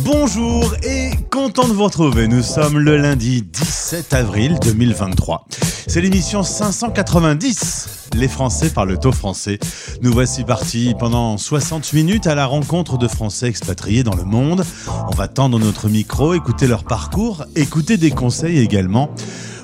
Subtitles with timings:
[0.00, 2.28] Bonjour et content de vous retrouver.
[2.28, 5.46] Nous sommes le lundi 17 avril 2023.
[5.86, 8.10] C'est l'émission 590.
[8.14, 9.58] Les Français parlent au français.
[10.02, 14.64] Nous voici partis pendant 60 minutes à la rencontre de Français expatriés dans le monde.
[15.08, 19.10] On va tendre notre micro, écouter leur parcours, écouter des conseils également.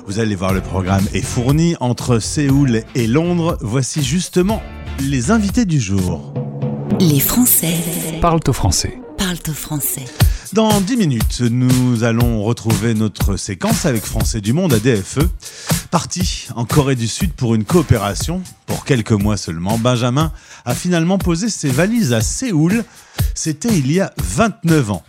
[0.07, 3.57] Vous allez voir, le programme est fourni entre Séoul et Londres.
[3.61, 4.61] Voici justement
[4.99, 6.33] les invités du jour.
[6.99, 7.75] Les Français
[8.21, 8.99] parlent au français.
[9.17, 10.05] Parlent au français.
[10.53, 15.27] Dans 10 minutes, nous allons retrouver notre séquence avec Français du Monde à DFE.
[15.89, 20.31] Parti en Corée du Sud pour une coopération, pour quelques mois seulement, Benjamin
[20.65, 22.83] a finalement posé ses valises à Séoul.
[23.33, 25.03] C'était il y a 29 ans.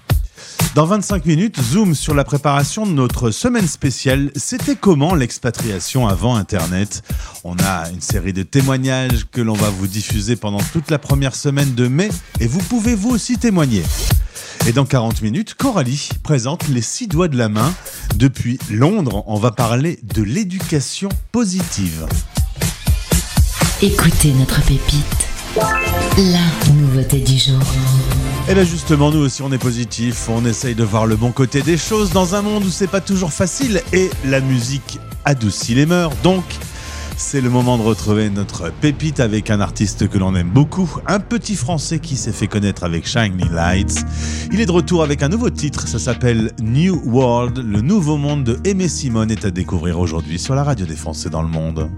[0.75, 4.31] Dans 25 minutes, zoom sur la préparation de notre semaine spéciale.
[4.37, 7.03] C'était comment l'expatriation avant Internet?
[7.45, 11.35] On a une série de témoignages que l'on va vous diffuser pendant toute la première
[11.35, 12.09] semaine de mai
[12.41, 13.83] et vous pouvez vous aussi témoigner.
[14.67, 17.75] Et dans 40 minutes, Coralie présente les six doigts de la main.
[18.17, 22.07] Depuis Londres, on va parler de l'éducation positive.
[23.83, 25.29] Écoutez notre pépite,
[26.17, 27.61] la nouveauté du jour.
[28.49, 31.61] Et bien justement, nous aussi on est positif, on essaye de voir le bon côté
[31.61, 35.85] des choses dans un monde où c'est pas toujours facile et la musique adoucit les
[35.85, 36.13] mœurs.
[36.23, 36.43] Donc,
[37.17, 41.21] c'est le moment de retrouver notre pépite avec un artiste que l'on aime beaucoup, un
[41.21, 44.05] petit français qui s'est fait connaître avec Shiny Lights.
[44.53, 48.45] Il est de retour avec un nouveau titre, ça s'appelle New World, le nouveau monde
[48.45, 51.91] de Aimé Simone est à découvrir aujourd'hui sur la radio des Français dans le monde.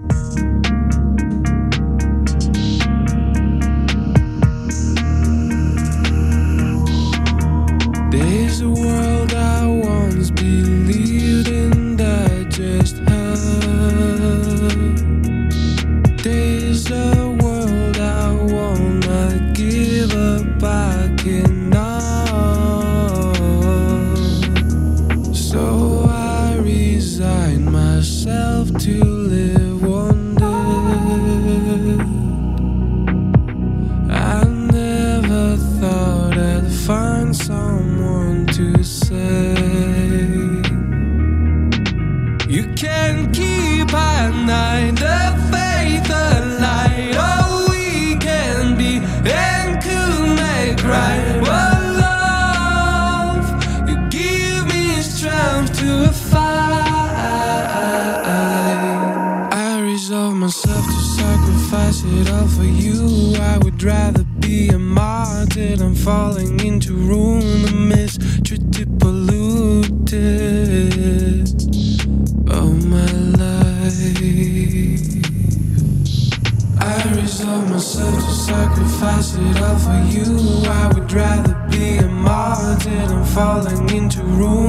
[81.07, 84.66] I'd rather be a martyr than falling into ruin.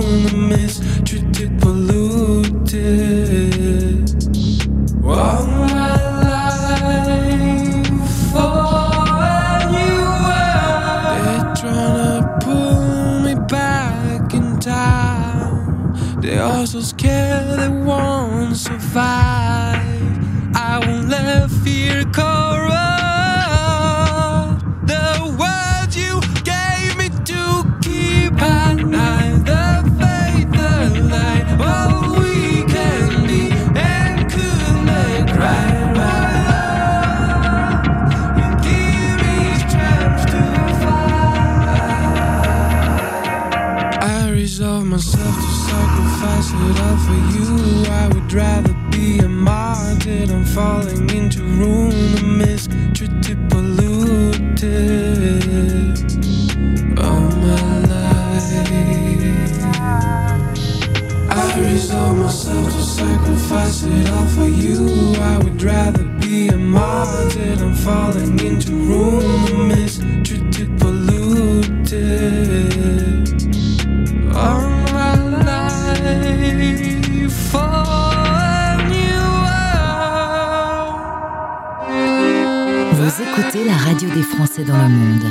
[83.01, 85.23] Vous écoutez la radio des Français dans le monde.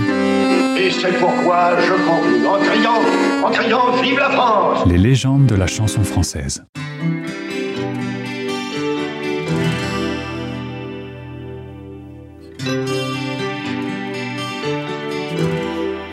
[0.79, 3.01] Et c'est pourquoi je conclue en criant,
[3.43, 6.63] en criant Vive la France Les légendes de la chanson française.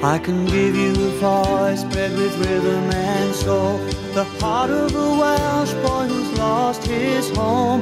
[0.03, 3.79] I can give you a voice bred with rhythm and soul,
[4.13, 7.81] the heart of a Welsh boy who's lost his home.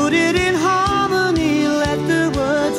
[0.00, 2.78] Put it in harmony, let the words.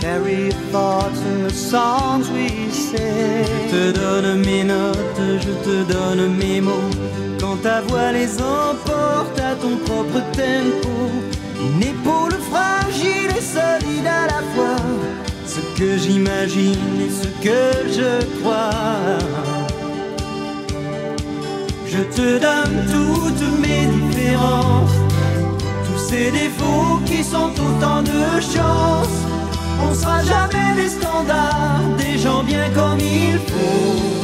[0.00, 3.44] Carry thoughts in the songs we sing.
[3.68, 6.90] Je te donne mes notes, je te donne mes mots.
[7.40, 10.92] Quand ta voix les emporte à ton propre tempo.
[11.66, 14.76] Une épaule fragile et solide à la fois
[15.46, 17.62] ce que j'imagine et ce que
[17.98, 19.18] je crois.
[21.86, 24.96] Je te donne toutes mes différences,
[26.10, 29.18] ces défauts qui sont autant de chances.
[29.86, 34.20] On sera jamais des standards, des gens bien comme il faut.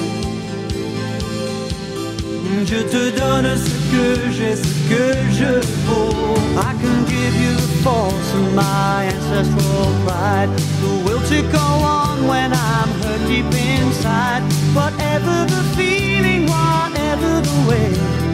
[2.71, 4.07] Je te donne ce que
[4.37, 5.07] j'ai, ce que
[5.39, 5.53] je
[5.87, 6.35] vaux.
[6.59, 7.55] I can give you
[7.85, 10.51] force of my ancestral pride.
[10.83, 11.67] The will to go
[11.99, 14.43] on when I'm hurt deep inside.
[14.75, 18.26] Whatever the feeling, whatever the way,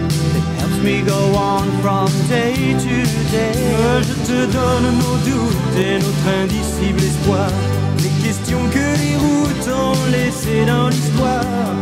[0.83, 2.97] me go on from day to
[3.31, 4.03] day.
[4.03, 7.49] Je te donne nos doutes et notre indicible espoir.
[8.03, 11.82] Les questions que les routes ont laissées dans l'histoire.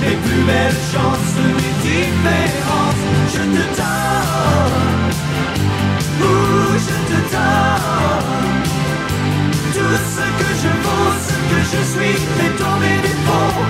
[0.00, 3.04] Mes plus belles chances, mes différences.
[3.32, 5.10] Je te donne,
[6.22, 8.56] ouh, je te donne
[9.74, 13.62] tout ce que je vaux, ce que je suis, mais dans mes défauts,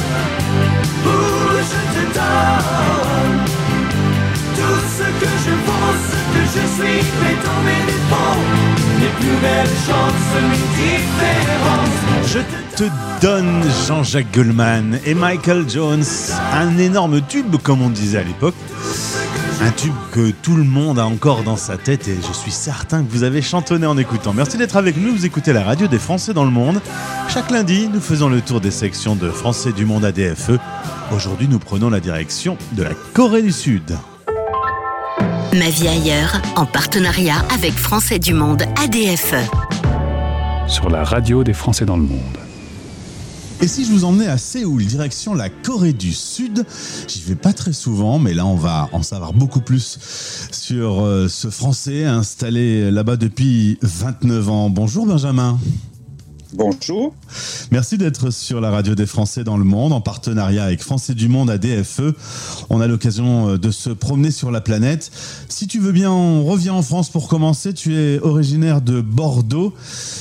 [1.06, 3.17] ouh, je te donne
[12.26, 12.40] je
[12.76, 12.84] te
[13.20, 16.04] donne Jean-Jacques Goldman et Michael Jones,
[16.52, 18.54] un énorme tube comme on disait à l'époque.
[19.60, 23.02] Un tube que tout le monde a encore dans sa tête et je suis certain
[23.02, 24.32] que vous avez chantonné en écoutant.
[24.32, 26.80] Merci d'être avec nous, vous écoutez la radio des Français dans le monde.
[27.28, 30.58] Chaque lundi, nous faisons le tour des sections de Français du monde ADFE.
[31.12, 33.96] Aujourd'hui, nous prenons la direction de la Corée du Sud.
[35.54, 39.34] Ma vie ailleurs, en partenariat avec Français du Monde ADFE.
[40.66, 42.36] Sur la radio des Français dans le monde.
[43.62, 46.66] Et si je vous emmenais à Séoul, direction la Corée du Sud,
[47.08, 51.28] j'y vais pas très souvent, mais là on va en savoir beaucoup plus sur euh,
[51.28, 54.70] ce Français installé là-bas depuis 29 ans.
[54.70, 55.58] Bonjour Benjamin.
[56.54, 57.14] Bonjour.
[57.70, 61.28] Merci d'être sur la radio des Français dans le monde en partenariat avec Français du
[61.28, 62.14] Monde à DFE.
[62.70, 65.10] On a l'occasion euh, de se promener sur la planète.
[65.50, 67.74] Si tu veux bien, on revient en France pour commencer.
[67.74, 69.74] Tu es originaire de Bordeaux.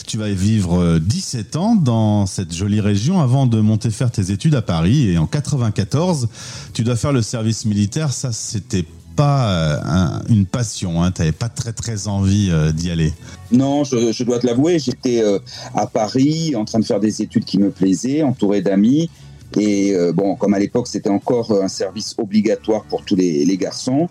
[0.05, 4.11] Tu vas y vivre euh, 17 ans dans cette jolie région avant de monter faire
[4.11, 5.09] tes études à Paris.
[5.09, 6.27] Et en 94,
[6.73, 8.11] tu dois faire le service militaire.
[8.11, 8.83] Ça, c'était
[9.17, 11.03] pas euh, un- une passion.
[11.03, 11.11] Hein.
[11.11, 13.11] Tu n'avais pas très très envie euh, d'y aller.
[13.51, 15.39] Non, je, dois te l'avouer, j'étais euh,
[15.73, 19.09] à Paris en train de faire des études qui me plaisaient, entouré d'amis.
[19.57, 24.09] Et bon, comme à l'époque c'était encore un service obligatoire pour tous les, garçons,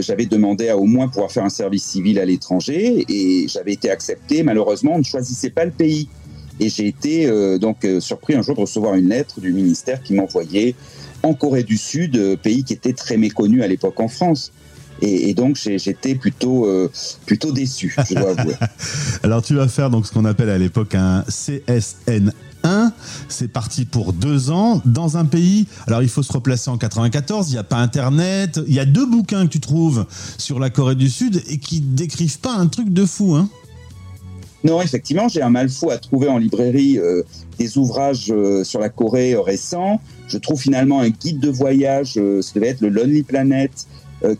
[0.00, 3.90] j'avais demandé à au moins pouvoir faire un service civil à l'étranger et j'avais été
[3.90, 4.42] accepté.
[4.42, 6.08] Malheureusement, on ne choisissait pas le pays.
[6.58, 10.74] Et j'ai été donc surpris un jour de recevoir une lettre du ministère qui m'envoyait
[11.26, 14.52] en Corée du Sud, euh, pays qui était très méconnu à l'époque en France.
[15.02, 16.90] Et, donc j'étais plutôt euh,
[17.26, 18.54] plutôt déçu, je dois avouer.
[19.22, 22.92] Alors tu vas faire donc ce qu'on appelle à l'époque un CSN 1.
[23.28, 25.66] C'est parti pour deux ans dans un pays.
[25.86, 27.50] Alors il faut se replacer en 94.
[27.50, 28.58] Il n'y a pas Internet.
[28.66, 30.06] Il y a deux bouquins que tu trouves
[30.38, 33.34] sur la Corée du Sud et qui décrivent pas un truc de fou.
[33.34, 33.50] Hein
[34.66, 37.22] Non, effectivement, j'ai un mal fou à trouver en librairie euh,
[37.56, 40.00] des ouvrages euh, sur la Corée euh, récents.
[40.26, 43.70] Je trouve finalement un guide de voyage, ça devait être le Lonely Planet,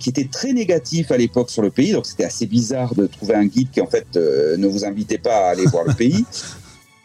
[0.01, 1.93] qui était très négatif à l'époque sur le pays.
[1.93, 5.47] Donc c'était assez bizarre de trouver un guide qui en fait ne vous invitait pas
[5.47, 6.25] à aller voir le pays.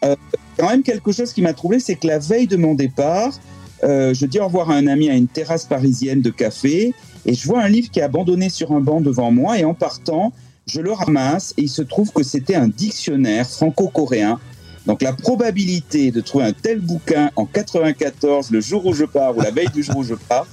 [0.58, 3.38] Quand même quelque chose qui m'a troublé, c'est que la veille de mon départ,
[3.84, 6.92] je dis au revoir à un ami à une terrasse parisienne de café
[7.24, 9.74] et je vois un livre qui est abandonné sur un banc devant moi et en
[9.74, 10.32] partant,
[10.66, 14.38] je le ramasse et il se trouve que c'était un dictionnaire franco-coréen.
[14.86, 19.36] Donc la probabilité de trouver un tel bouquin en 94, le jour où je pars
[19.36, 20.46] ou la veille du jour où je pars,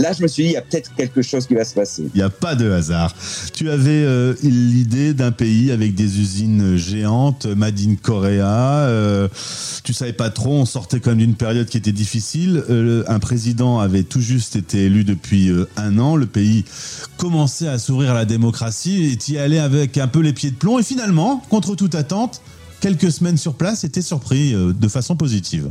[0.00, 2.04] là je me suis dit il y a peut-être quelque chose qui va se passer.
[2.14, 3.14] Il n'y a pas de hasard.
[3.54, 8.86] Tu avais euh, l'idée d'un pays avec des usines géantes, Made in Korea.
[8.88, 9.28] Euh,
[9.84, 10.54] tu savais pas trop.
[10.54, 12.62] On sortait quand même d'une période qui était difficile.
[12.70, 16.16] Euh, un président avait tout juste été élu depuis euh, un an.
[16.16, 16.64] Le pays
[17.16, 20.50] commençait à s'ouvrir à la démocratie et tu y allais avec un peu les pieds
[20.50, 20.78] de plomb.
[20.78, 22.40] Et finalement, contre toute attente,
[22.80, 25.70] quelques semaines sur place, était surpris de façon positive.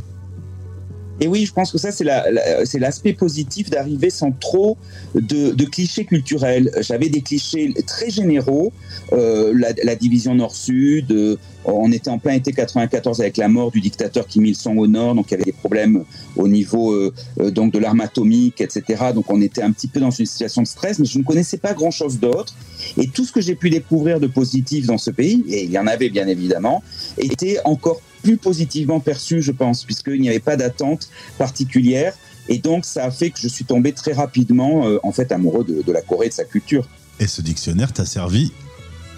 [1.21, 4.77] Et oui, je pense que ça, c'est la- la- c'est l'aspect positif d'arriver sans trop
[5.15, 6.71] de, clichés culturels.
[6.79, 8.71] J'avais des clichés très généraux,
[9.13, 11.35] euh, la, division nord-sud, euh,
[11.65, 15.13] on était en plein été 94 avec la mort du dictateur Kim Il-sung au nord,
[15.13, 16.05] donc il y avait des problèmes
[16.37, 17.13] au niveau euh,
[17.51, 19.11] donc de l'arme atomique, etc.
[19.13, 21.57] Donc on était un petit peu dans une situation de stress, mais je ne connaissais
[21.57, 22.55] pas grand-chose d'autre.
[22.97, 25.77] Et tout ce que j'ai pu découvrir de positif dans ce pays, et il y
[25.77, 26.81] en avait bien évidemment,
[27.17, 32.13] était encore plus positivement perçu, je pense, puisqu'il n'y avait pas d'attente particulière.
[32.47, 35.63] Et donc, ça a fait que je suis tombé très rapidement, euh, en fait, amoureux
[35.63, 36.87] de, de la Corée et de sa culture.
[37.19, 38.51] Et ce dictionnaire t'a servi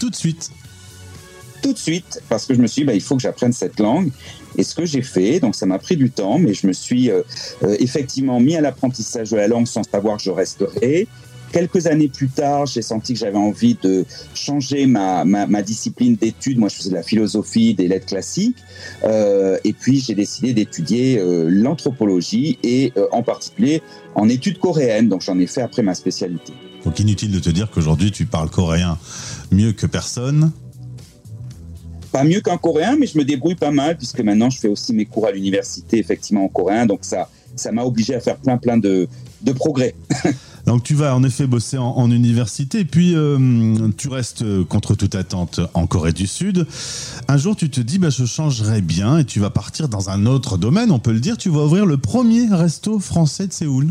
[0.01, 0.49] tout de suite.
[1.61, 3.79] Tout de suite, parce que je me suis dit, bah, il faut que j'apprenne cette
[3.79, 4.09] langue.
[4.57, 7.11] Et ce que j'ai fait, donc ça m'a pris du temps, mais je me suis
[7.11, 7.21] euh,
[7.63, 11.07] euh, effectivement mis à l'apprentissage de la langue sans savoir que je resterais.
[11.51, 16.15] Quelques années plus tard, j'ai senti que j'avais envie de changer ma, ma, ma discipline
[16.15, 16.57] d'études.
[16.57, 18.57] Moi, je faisais de la philosophie, des lettres classiques.
[19.03, 23.81] Euh, et puis, j'ai décidé d'étudier euh, l'anthropologie et euh, en particulier
[24.15, 25.09] en études coréennes.
[25.09, 26.53] Donc, j'en ai fait après ma spécialité.
[26.85, 28.97] Donc inutile de te dire qu'aujourd'hui tu parles coréen
[29.51, 30.51] mieux que personne.
[32.11, 34.91] Pas mieux qu'un coréen, mais je me débrouille pas mal puisque maintenant je fais aussi
[34.91, 36.85] mes cours à l'université effectivement en coréen.
[36.87, 39.07] Donc, ça ça m'a obligé à faire plein plein de,
[39.41, 39.93] de progrès.
[40.65, 45.15] Donc tu vas en effet bosser en, en université, puis euh, tu restes contre toute
[45.15, 46.67] attente en Corée du Sud.
[47.27, 50.25] Un jour tu te dis bah, je changerais bien et tu vas partir dans un
[50.25, 53.87] autre domaine, on peut le dire, tu vas ouvrir le premier resto français de Séoul.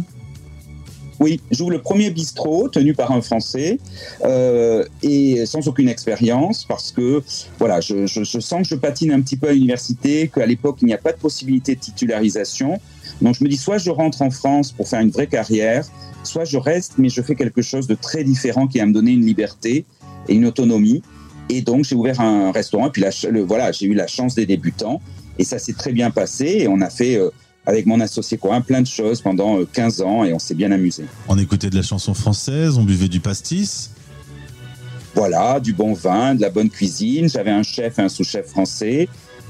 [1.20, 3.78] Oui, j'ouvre le premier bistrot tenu par un Français
[4.24, 7.22] euh, et sans aucune expérience parce que
[7.58, 10.94] voilà, je sens que je patine un petit peu à l'université, qu'à l'époque il n'y
[10.94, 12.80] a pas de possibilité de titularisation.
[13.20, 15.86] Donc je me dis soit je rentre en France pour faire une vraie carrière,
[16.24, 19.12] soit je reste mais je fais quelque chose de très différent qui va me donner
[19.12, 19.84] une liberté
[20.28, 21.02] et une autonomie.
[21.48, 24.46] Et donc j'ai ouvert un restaurant et puis le, voilà, j'ai eu la chance des
[24.46, 25.00] débutants
[25.38, 27.30] et ça s'est très bien passé et on a fait euh,
[27.66, 30.70] avec mon associé coréen plein de choses pendant euh, 15 ans et on s'est bien
[30.70, 31.04] amusé.
[31.28, 33.90] On écoutait de la chanson française, on buvait du pastis.
[35.14, 37.28] Voilà, du bon vin, de la bonne cuisine.
[37.28, 39.08] J'avais un chef et un sous-chef français.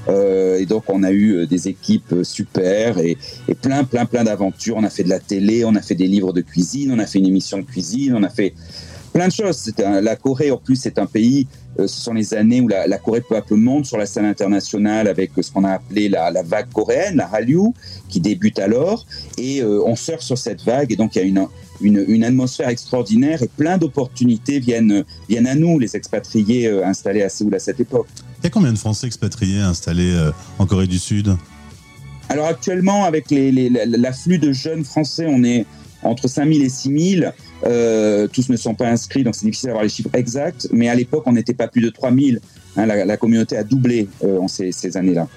[0.09, 3.17] Euh, et donc, on a eu euh, des équipes euh, super et,
[3.47, 4.75] et plein, plein, plein d'aventures.
[4.77, 7.05] On a fait de la télé, on a fait des livres de cuisine, on a
[7.05, 8.53] fait une émission de cuisine, on a fait
[9.13, 9.71] plein de choses.
[9.83, 11.47] Un- la Corée, en plus, c'est un pays,
[11.79, 14.05] euh, ce sont les années où la, la Corée peu à peu monte sur la
[14.07, 17.71] scène internationale avec euh, ce qu'on a appelé la, la vague coréenne, la Hallyu,
[18.09, 19.05] qui débute alors.
[19.37, 21.45] Et euh, on surfe sur cette vague et donc il y a une,
[21.81, 27.29] une, une atmosphère extraordinaire et plein d'opportunités viennent, viennent à nous, les expatriés installés à
[27.29, 28.07] Séoul à cette époque.
[28.41, 31.35] Il y a combien de Français expatriés installés euh, en Corée du Sud?
[32.27, 35.65] Alors actuellement, avec l'afflux de jeunes Français, on est
[36.01, 37.33] entre 5000 et 6000.
[37.65, 40.67] Euh, tous ne sont pas inscrits, donc c'est difficile d'avoir les chiffres exacts.
[40.71, 42.39] Mais à l'époque, on n'était pas plus de 3000.
[42.77, 45.27] Hein, la, communauté a doublé euh, en ces, années-là.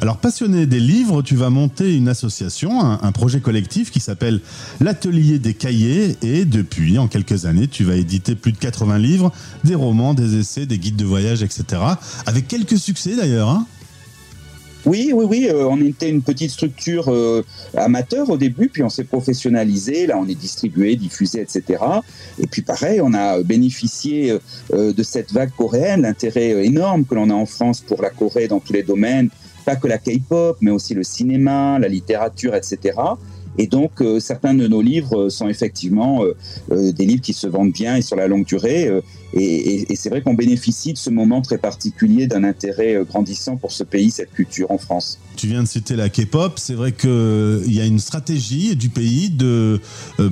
[0.00, 4.40] Alors, passionné des livres, tu vas monter une association, un, un projet collectif qui s'appelle
[4.80, 6.16] l'Atelier des Cahiers.
[6.22, 9.32] Et depuis, en quelques années, tu vas éditer plus de 80 livres,
[9.64, 11.82] des romans, des essais, des guides de voyage, etc.
[12.26, 13.50] Avec quelques succès d'ailleurs.
[13.50, 13.66] hein.
[14.88, 15.48] Oui, oui, oui.
[15.50, 17.44] euh, on était une petite structure euh,
[17.76, 20.06] amateur au début, puis on s'est professionnalisé.
[20.06, 21.62] Là, on est distribué, diffusé, etc.
[22.38, 24.38] Et puis pareil, on a bénéficié
[24.72, 28.48] euh, de cette vague coréenne, l'intérêt énorme que l'on a en France pour la Corée
[28.48, 29.28] dans tous les domaines,
[29.66, 32.96] pas que la K-pop, mais aussi le cinéma, la littérature, etc.
[33.58, 36.24] Et donc, euh, certains de nos livres euh, sont effectivement
[36.70, 38.88] euh, des livres qui se vendent bien et sur la longue durée.
[39.34, 43.82] et c'est vrai qu'on bénéficie de ce moment très particulier d'un intérêt grandissant pour ce
[43.84, 45.18] pays, cette culture en France.
[45.36, 46.58] Tu viens de citer la K-pop.
[46.58, 49.80] C'est vrai qu'il y a une stratégie du pays de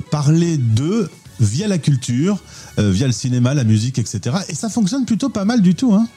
[0.09, 2.41] parler d'eux via la culture,
[2.77, 4.37] via le cinéma, la musique, etc.
[4.49, 5.93] Et ça fonctionne plutôt pas mal du tout.
[5.93, 6.07] Hein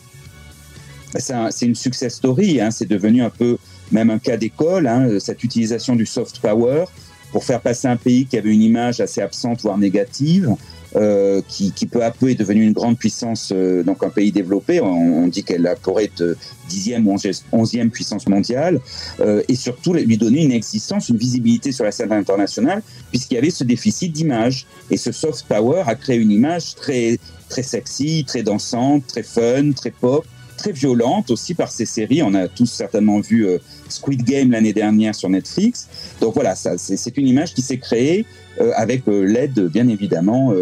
[1.19, 3.59] C'est un- une success story, hein, c'est devenu un peu
[3.91, 6.85] même un cas d'école, hein, cette utilisation du soft power
[7.33, 10.55] pour faire passer un pays qui avait une image assez absente, voire négative,
[10.97, 14.33] euh, qui, qui peu à peu est devenu une grande puissance, euh, donc un pays
[14.33, 14.81] développé.
[14.81, 16.37] On, on dit qu'elle Corée est euh,
[16.69, 17.17] dixième ou
[17.53, 18.81] onzième puissance mondiale,
[19.21, 23.39] euh, et surtout lui donner une existence, une visibilité sur la scène internationale, puisqu'il y
[23.39, 24.67] avait ce déficit d'image.
[24.91, 29.71] Et ce soft power a créé une image très, très sexy, très dansante, très fun,
[29.73, 30.25] très pop,
[30.61, 32.23] très violente aussi par ces séries.
[32.23, 35.89] On a tous certainement vu euh, Squid Game l'année dernière sur Netflix.
[36.21, 38.27] Donc voilà, c'est une image qui s'est créée
[38.61, 40.53] euh, avec euh, l'aide, bien évidemment,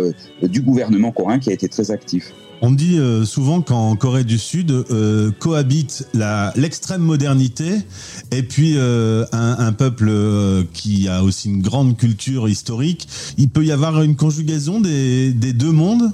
[0.42, 2.32] du gouvernement coréen qui a été très actif.
[2.60, 7.70] On dit souvent qu'en Corée du Sud euh, cohabite la- l'extrême modernité
[8.32, 10.10] et puis un, peuple
[10.72, 13.08] qui a aussi une grande culture historique.
[13.36, 16.12] Il peut y avoir une conjugaison des deux mondes?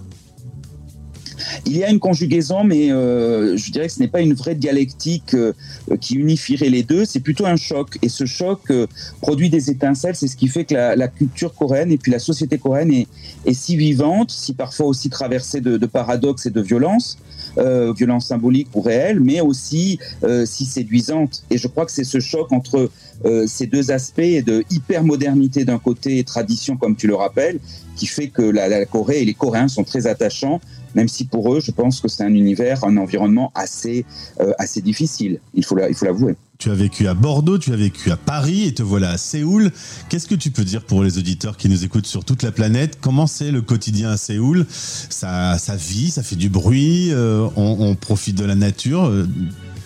[1.66, 4.54] Il y a une conjugaison, mais euh, je dirais que ce n'est pas une vraie
[4.54, 5.52] dialectique euh,
[6.00, 7.98] qui unifierait les deux, c'est plutôt un choc.
[8.02, 8.86] Et ce choc euh,
[9.20, 12.18] produit des étincelles, c'est ce qui fait que la, la culture coréenne et puis la
[12.18, 13.06] société coréenne est,
[13.46, 17.18] est si vivante, si parfois aussi traversée de, de paradoxes et de violences,
[17.58, 21.44] euh, violences symboliques ou réelles, mais aussi euh, si séduisante.
[21.50, 22.90] Et je crois que c'est ce choc entre
[23.24, 27.58] euh, ces deux aspects de hyper-modernité d'un côté et tradition, comme tu le rappelles,
[27.96, 30.60] qui fait que la, Corée et les Coréens sont très attachants
[30.94, 34.04] même si pour eux, je pense que c'est un univers, un environnement assez,
[34.40, 36.36] euh, assez difficile, il faut l'avouer.
[36.58, 39.72] Tu as vécu à Bordeaux, tu as vécu à Paris et te voilà à Séoul.
[40.08, 42.98] Qu'est-ce que tu peux dire pour les auditeurs qui nous écoutent sur toute la planète?
[43.00, 44.64] Comment c'est le quotidien à Séoul?
[44.70, 49.12] Ça, vit, ça fait du bruit, euh, on, profite de la nature.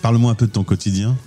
[0.01, 1.17] Parle-moi un peu de ton quotidien.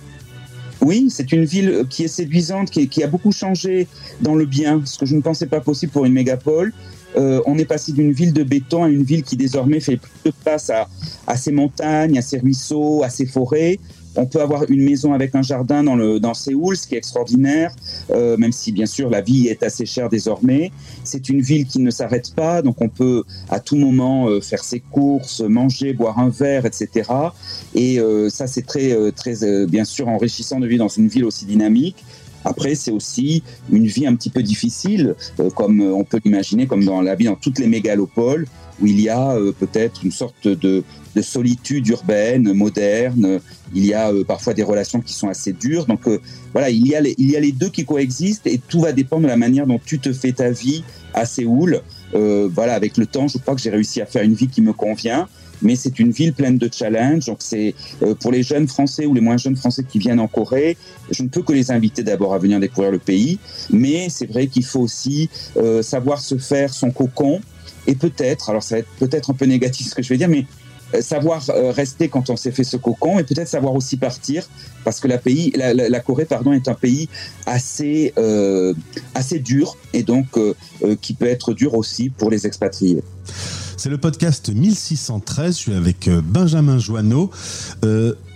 [0.83, 3.87] Oui, c'est une ville qui est séduisante, qui, a beaucoup changé
[4.19, 6.73] dans le bien, ce que je ne pensais pas possible pour une mégapole.
[7.15, 10.31] Euh, on est passé d'une ville de béton à une ville qui désormais fait plus
[10.31, 10.69] de place
[11.27, 13.79] à ses montagnes, à ses ruisseaux, à ses forêts.
[14.15, 16.99] On peut avoir une maison avec un jardin dans, le, dans Séoul, ce qui est
[16.99, 17.75] extraordinaire,
[18.11, 20.71] euh, même si bien sûr la vie est assez chère désormais.
[21.03, 24.63] C'est une ville qui ne s'arrête pas, donc on peut à tout moment euh, faire
[24.63, 27.09] ses courses, manger, boire un verre, etc.
[27.73, 31.07] Et euh, ça, c'est très, euh, très euh, bien sûr enrichissant de vivre dans une
[31.07, 32.03] ville aussi dynamique.
[32.45, 36.67] Après, c'est aussi une vie un petit peu difficile, euh, comme euh, on peut l'imaginer,
[36.67, 38.47] comme dans la vie dans toutes les mégalopoles,
[38.81, 40.83] où il y a euh, peut-être une sorte de,
[41.15, 43.39] de solitude urbaine, moderne.
[43.73, 45.85] Il y a euh, parfois des relations qui sont assez dures.
[45.85, 46.19] Donc euh,
[46.53, 48.91] voilà, il y, a les, il y a les deux qui coexistent et tout va
[48.91, 50.83] dépendre de la manière dont tu te fais ta vie
[51.13, 51.81] à Séoul.
[52.15, 54.61] Euh, voilà, avec le temps, je crois que j'ai réussi à faire une vie qui
[54.61, 55.27] me convient.
[55.61, 57.25] Mais c'est une ville pleine de challenges.
[57.25, 60.27] Donc c'est euh, pour les jeunes Français ou les moins jeunes Français qui viennent en
[60.27, 60.77] Corée,
[61.09, 63.39] je ne peux que les inviter d'abord à venir découvrir le pays.
[63.71, 67.39] Mais c'est vrai qu'il faut aussi euh, savoir se faire son cocon
[67.87, 70.29] et peut-être, alors ça va être peut-être un peu négatif ce que je vais dire,
[70.29, 70.45] mais
[70.93, 74.47] euh, savoir euh, rester quand on s'est fait ce cocon et peut-être savoir aussi partir
[74.83, 77.09] parce que la, pays, la, Corée pardon, est un pays
[77.45, 78.73] assez, euh,
[79.15, 80.37] assez dur et donc
[81.01, 83.01] qui peut être dur aussi pour les expatriés.
[83.77, 85.55] C'est le podcast 1613.
[85.55, 87.31] Je suis avec Benjamin Joanneau.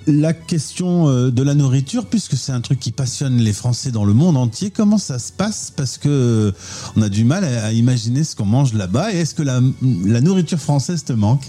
[0.08, 4.06] La question euh, de la nourriture, puisque c'est un truc qui passionne les Français dans
[4.06, 5.72] le monde entier, comment ça se passe?
[5.76, 6.52] Parce que euh,
[6.96, 9.14] on a du mal à, imaginer ce qu'on mange là-bas.
[9.14, 9.60] Et est-ce que la,
[10.22, 11.44] nourriture française te manque?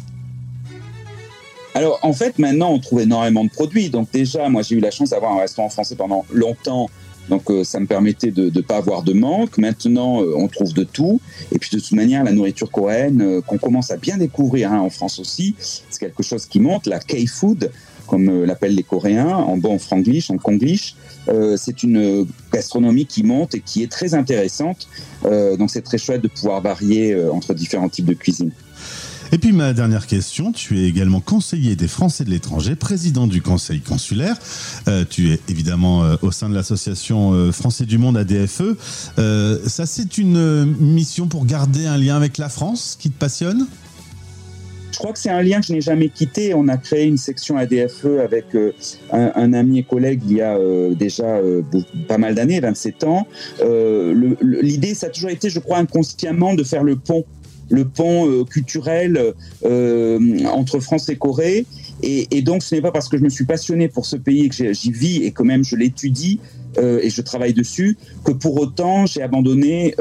[1.74, 3.88] Alors en fait maintenant on trouve énormément de produits.
[3.88, 6.90] Donc déjà moi j'ai eu la chance d'avoir un restaurant français pendant longtemps.
[7.28, 9.58] Donc euh, ça me permettait de ne pas avoir de manque.
[9.58, 11.20] Maintenant on trouve de tout.
[11.52, 14.90] Et puis de toute manière la nourriture coréenne qu'on commence à bien découvrir hein, en
[14.90, 16.86] France aussi, c'est quelque chose qui monte.
[16.86, 17.70] La K-food
[18.08, 20.96] comme euh, l'appellent les Coréens, en bon franglish, en konglish.
[21.28, 24.88] Euh, c'est une gastronomie qui monte et qui est très intéressante.
[25.24, 28.50] Euh, donc c'est très chouette de pouvoir varier entre différents types de cuisine.
[29.30, 33.42] Et puis ma dernière question, tu es également conseiller des Français de l'étranger, président du
[33.42, 34.38] conseil consulaire.
[35.10, 38.62] Tu es évidemment au sein de l'association Français du Monde ADFE.
[39.66, 43.66] Ça, c'est une mission pour garder un lien avec la France qui te passionne?
[44.92, 46.54] Je crois que c'est un lien que je n'ai jamais quitté.
[46.54, 48.72] On a créé une section ADFE avec euh,
[49.12, 51.62] un, ami et collègue il y a euh, déjà euh,
[52.08, 53.26] pas mal d'années, 27 ans.
[54.42, 57.24] L'idée, ça a toujours été, je crois, inconsciemment de faire le pont
[57.70, 61.66] le pont culturel entre France et Corée.
[62.02, 64.48] Et, donc, ce n'est pas parce que je me suis passionné pour ce pays et
[64.48, 66.40] que j'y vis et que même je l'étudie
[66.78, 69.94] et je travaille dessus que pour autant j'ai abandonné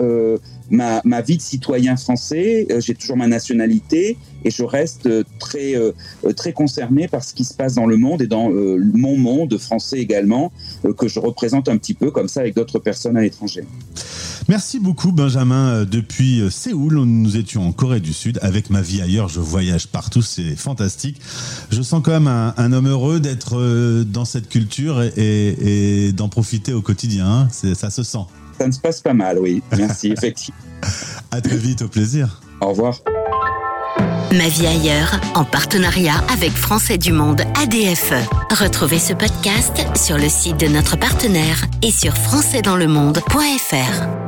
[0.70, 2.68] ma, vie de citoyen français.
[2.72, 5.92] Euh, j'ai toujours ma nationalité et je reste euh, très euh,
[6.36, 10.00] très concerné par ce qui se passe dans le monde et dans mon monde français
[10.00, 10.52] également
[10.98, 13.64] que je représente un petit peu comme ça avec d'autres personnes à l'étranger.
[14.48, 15.86] Merci beaucoup Benjamin.
[15.86, 18.40] Depuis Séoul, nous étions en Corée du Sud.
[18.42, 21.20] Avec ma vie ailleurs, je voyage partout, c'est fantastique.
[21.70, 26.82] Je sens quand même un, homme heureux d'être dans cette culture et, d'en profiter au
[26.82, 27.48] quotidien.
[27.52, 28.26] Ça se sent.
[28.60, 29.62] Ça ne se passe pas mal, oui.
[29.78, 30.60] Merci, effectivement.
[31.32, 32.42] À très vite, au plaisir.
[32.62, 33.00] Au revoir.
[34.32, 38.14] Ma vie ailleurs, en partenariat avec Français du Monde ADFE.
[38.52, 44.27] Retrouvez ce podcast sur le site de notre partenaire et sur françaisdanslemonde.fr.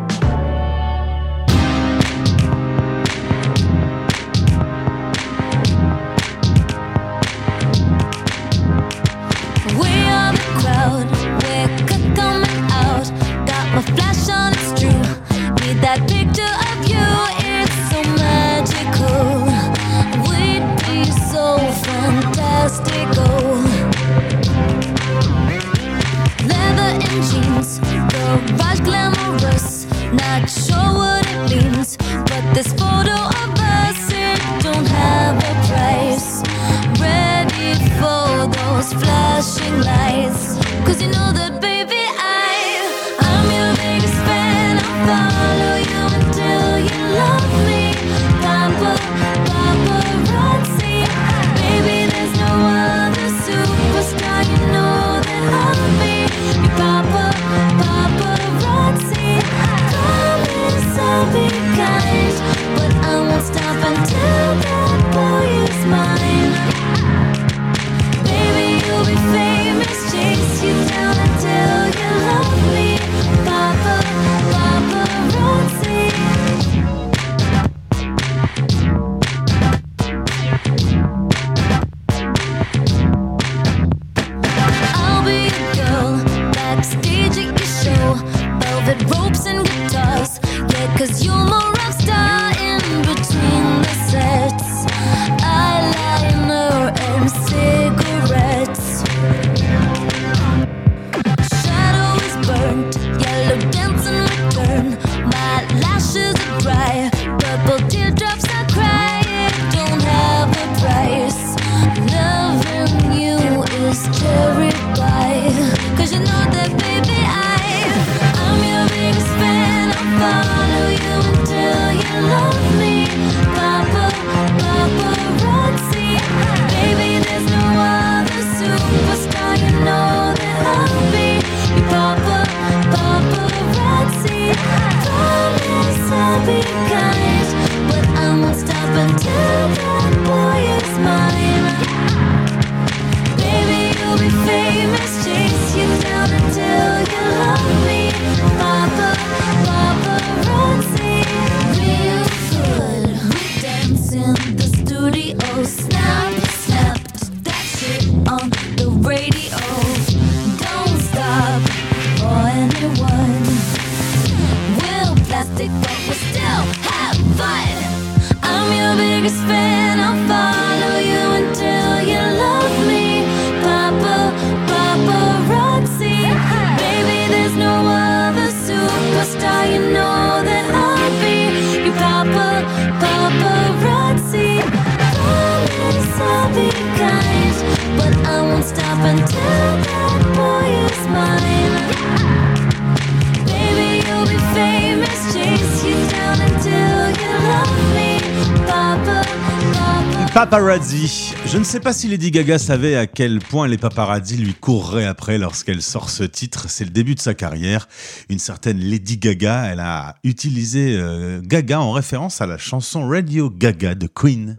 [200.39, 201.34] Paparazzi.
[201.47, 205.06] Je ne sais pas si Lady Gaga savait à quel point les paparazzi lui courraient
[205.06, 206.67] après lorsqu'elle sort ce titre.
[206.69, 207.89] C'est le début de sa carrière.
[208.30, 213.49] Une certaine Lady Gaga, elle a utilisé euh, Gaga en référence à la chanson Radio
[213.49, 214.56] Gaga de Queen.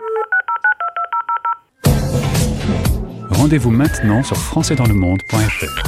[3.31, 5.83] Rendez-vous maintenant sur françaisdanslemonde.fr.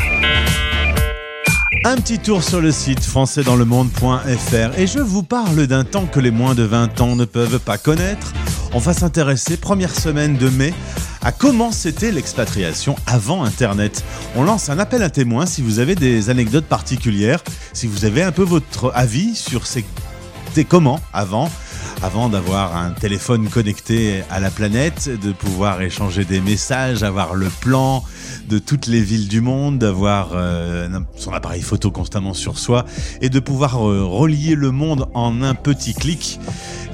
[1.85, 6.31] Un petit tour sur le site françaisdanslemonde.fr et je vous parle d'un temps que les
[6.31, 8.33] moins de 20 ans ne peuvent pas connaître.
[8.75, 10.73] On va s'intéresser, première semaine de mai,
[11.23, 14.03] à comment c'était l'expatriation avant Internet.
[14.35, 18.23] On lance un appel à témoins si vous avez des anecdotes particulières, si vous avez
[18.23, 21.51] un peu votre avis sur c'était comment avant
[22.03, 27.49] avant d'avoir un téléphone connecté à la planète, de pouvoir échanger des messages, avoir le
[27.49, 28.05] plan
[28.49, 32.85] de toutes les villes du monde, d'avoir euh, son appareil photo constamment sur soi
[33.21, 36.41] et de pouvoir euh, relier le monde en un petit clic.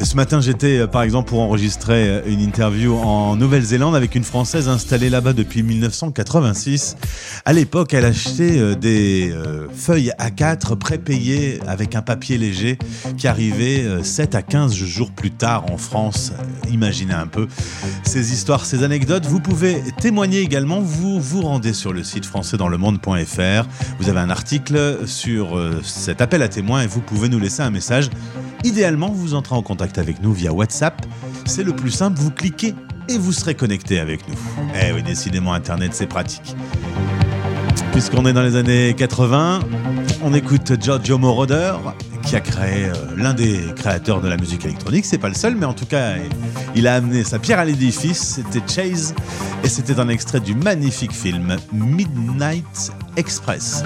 [0.03, 4.69] Ce matin, j'étais euh, par exemple pour enregistrer une interview en Nouvelle-Zélande avec une Française
[4.69, 6.97] installée là-bas depuis 1986.
[7.45, 9.35] À l'époque, elle achetait des
[9.75, 12.79] feuilles A4 prépayées avec un papier léger
[13.17, 16.33] qui arrivait euh, 7 à 15 jours plus tard en France.
[16.71, 17.47] Imaginez un peu
[18.05, 19.27] ces histoires, ces anecdotes.
[19.27, 20.81] Vous pouvez témoigner également.
[20.81, 23.69] Vous vous rendez sur le site françaisdanslemonde.fr.
[23.99, 27.63] Vous avez un article sur euh, cet appel à témoins et vous pouvez nous laisser
[27.63, 28.11] un message.
[28.65, 31.07] Idéalement, vous entrez en contact avec nous via WhatsApp.
[31.47, 32.19] C'est le plus simple.
[32.19, 32.75] Vous cliquez
[33.09, 34.37] et vous serez connecté avec nous.
[34.81, 36.55] Eh oui, décidément, Internet, c'est pratique.
[37.93, 39.61] Puisqu'on est dans les années 80,
[40.23, 41.75] on écoute Giorgio Moroder,
[42.29, 45.07] qui a créé euh, l'un des créateurs de la musique électronique.
[45.07, 46.17] C'est pas le seul, mais en tout cas,
[46.75, 48.37] il a amené sa pierre à l'édifice.
[48.37, 49.15] C'était Chase,
[49.65, 53.83] et c'était un extrait du magnifique film Midnight Express.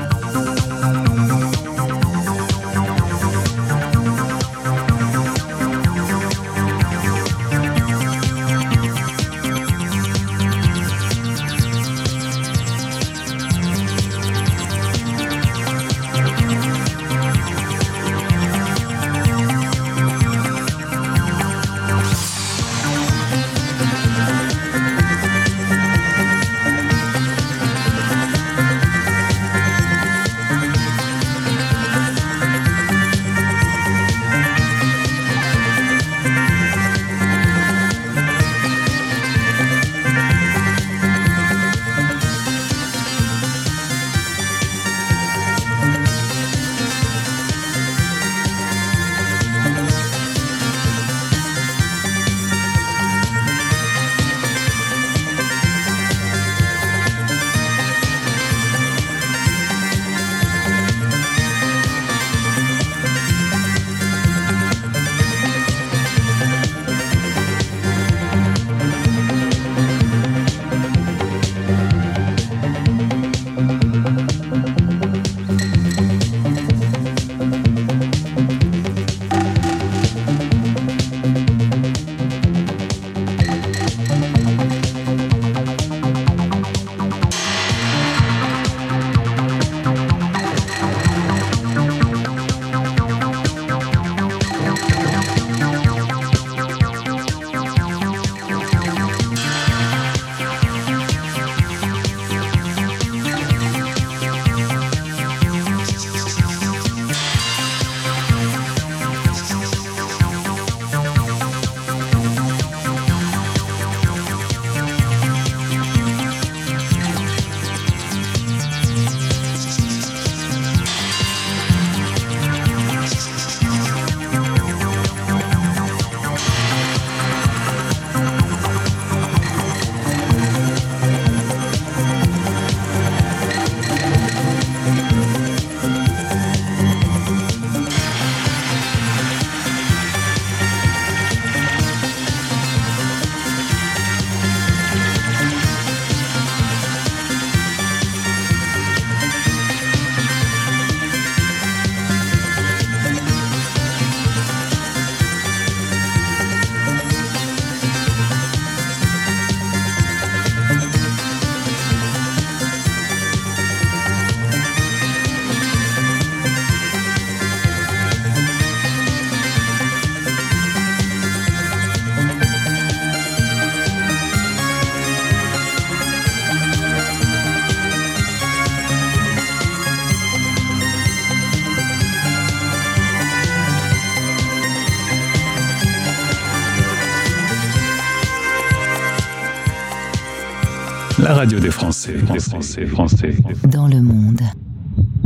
[191.42, 193.35] Radio des Français, des Français, Français.
[193.64, 194.40] Dans le monde.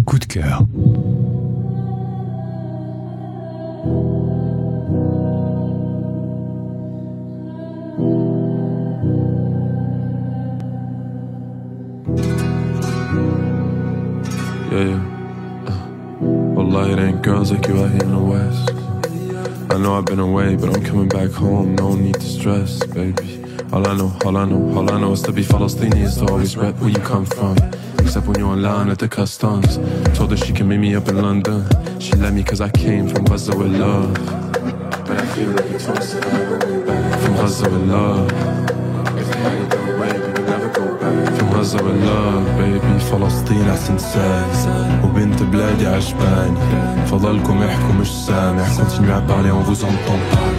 [0.07, 0.63] Coup de cœur.
[14.73, 15.01] Yeah, yeah.
[15.67, 15.73] Uh,
[16.55, 18.73] Wallahi, it ain't girls like you out here in the West.
[19.71, 21.75] I know I've been away, but I'm coming back home.
[21.75, 23.46] No need to stress, baby.
[23.77, 26.27] All I know, all I know, all I know is to be Palestinian is to
[26.29, 27.59] always rep where you come from.
[27.99, 29.77] Except when you're in line at the customs.
[30.17, 31.69] Told her she can meet me up in London.
[32.01, 34.15] She let me cause I came from Gaza with love.
[35.07, 38.33] But I feel like it's twice From Gaza with love.
[39.21, 41.37] If they had it way, we would never go back.
[41.37, 42.99] From Gaza with love, baby.
[43.11, 44.45] فلسطين أحسن ساي
[45.05, 46.59] وبنت بلادي عجباني
[47.07, 50.56] فضلكم احكوا مش سامع Continuez à parler, on vous entend.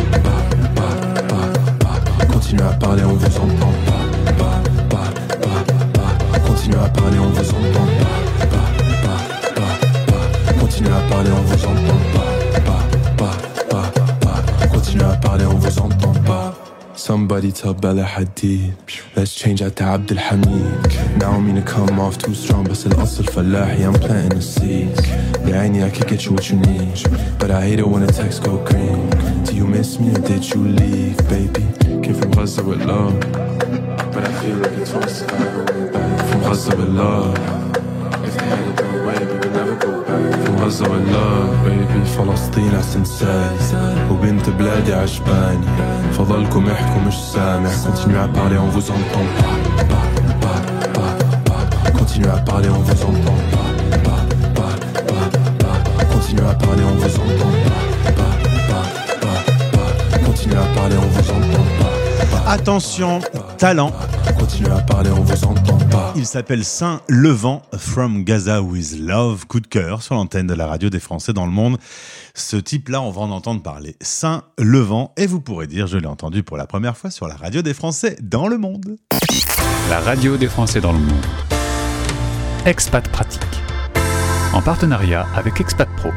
[2.47, 5.61] Continuez à parler, on vous entend pas, pas, pas, pas,
[5.95, 6.39] pas.
[6.47, 8.69] Continuez à parler, on vous entend pas, pas,
[9.03, 9.21] pas,
[9.55, 10.53] pas, pas.
[10.61, 12.83] Continuez à parler, on vous entend pas, pas,
[13.17, 13.37] pas,
[13.71, 14.67] pas, pas.
[14.69, 16.55] Continuez à parler, on vous entend pas.
[16.95, 18.75] Somebody tell Bella Hadid
[19.17, 22.87] Let's change out to Abdul Hamid Now I mean to come off too strong بس
[22.87, 25.01] الأصل فلاحي I'm planting the seeds
[25.49, 27.03] يا عيني I could get you what you need
[27.41, 29.11] But I hate it when the text go green
[29.45, 31.65] Do you miss me or did you leave baby
[32.07, 33.19] Came from Gaza with love
[34.13, 37.37] But I feel like it's twice From Gaza with love
[38.25, 41.65] If they had it their way we would never go back From Gaza with love
[41.65, 43.57] baby فلسطين أحسن ساي
[44.11, 45.67] وبنت بلادي عجباني
[46.13, 49.57] فضلكم احكوا مش سامع Continuez à parler on vous entend pas
[49.93, 50.07] pas
[50.43, 50.61] pas
[50.97, 51.13] pas
[51.49, 53.71] pas Continuez à parler on vous entend pas
[54.07, 54.23] pas
[54.57, 54.73] pas
[55.11, 55.27] pas
[55.63, 55.77] pas
[56.13, 57.83] Continuez à parler on vous entend pas
[58.19, 58.35] pas
[58.71, 58.87] pas
[59.23, 59.39] pas
[59.75, 61.76] pas Continuez à parler on vous entend pas
[62.50, 63.20] Attention,
[63.58, 63.92] talent.
[64.40, 69.46] Continuez à parler on vous entend pas Il s'appelle Saint Levant From Gaza with Love,
[69.48, 71.78] coup de cœur sur l'antenne de la radio des Français dans le monde.
[72.36, 73.98] Ce type-là, on va en entendre parler.
[74.00, 77.36] Saint Levant, et vous pourrez dire, je l'ai entendu pour la première fois sur la
[77.36, 78.96] radio des Français dans le monde.
[79.90, 81.26] La radio des Français dans le monde.
[82.66, 83.42] Expat Pratique.
[84.54, 86.12] En partenariat avec Expat Pro.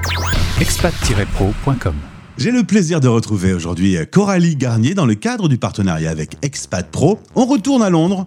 [0.60, 2.09] expat-pro.com.
[2.40, 6.90] J'ai le plaisir de retrouver aujourd'hui Coralie Garnier dans le cadre du partenariat avec Expat
[6.90, 7.20] Pro.
[7.34, 8.26] On retourne à Londres,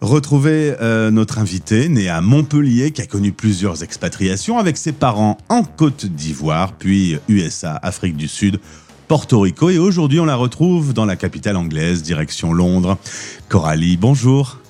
[0.00, 5.38] retrouver euh, notre invité né à Montpellier qui a connu plusieurs expatriations avec ses parents
[5.48, 8.58] en Côte d'Ivoire, puis USA, Afrique du Sud,
[9.06, 12.98] Porto Rico et aujourd'hui on la retrouve dans la capitale anglaise, direction Londres.
[13.48, 14.61] Coralie, bonjour.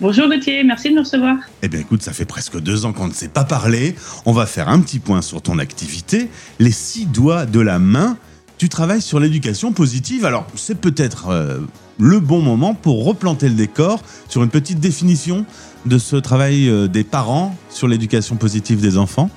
[0.00, 1.36] Bonjour Gauthier, merci de nous recevoir.
[1.62, 3.94] Eh bien écoute, ça fait presque deux ans qu'on ne s'est pas parlé.
[4.24, 6.30] On va faire un petit point sur ton activité.
[6.58, 8.16] Les six doigts de la main.
[8.56, 10.24] Tu travailles sur l'éducation positive.
[10.24, 11.58] Alors c'est peut-être euh,
[11.98, 15.44] le bon moment pour replanter le décor sur une petite définition
[15.84, 19.28] de ce travail euh, des parents sur l'éducation positive des enfants.